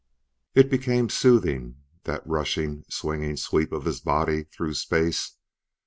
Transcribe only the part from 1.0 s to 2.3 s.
soothing, that